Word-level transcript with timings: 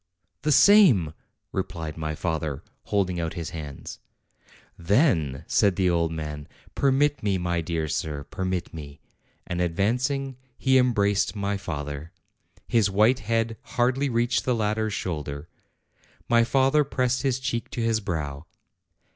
"The 0.41 0.51
same," 0.51 1.13
replied 1.51 1.95
my 1.95 2.15
father, 2.15 2.63
holding 2.85 3.19
out 3.19 3.35
his 3.35 3.51
hands. 3.51 3.99
"Then," 4.75 5.43
said 5.45 5.75
the 5.75 5.91
old 5.91 6.11
man, 6.11 6.47
"permit 6.73 7.21
me, 7.21 7.37
my 7.37 7.61
dear 7.61 7.87
sir, 7.87 8.23
permit 8.23 8.73
me;" 8.73 8.99
and 9.45 9.61
advancing, 9.61 10.37
he 10.57 10.79
embraced 10.79 11.35
my 11.35 11.55
father: 11.55 12.11
his 12.67 12.89
white 12.89 13.19
head 13.19 13.57
hardly 13.77 14.09
reached 14.09 14.43
the 14.43 14.55
latter 14.55 14.87
s 14.87 14.93
shoulder. 14.93 15.47
My 16.27 16.43
father 16.43 16.83
pressed 16.83 17.21
his 17.21 17.37
cheek 17.39 17.69
to 17.69 17.81
his 17.83 17.99
brow. 17.99 18.47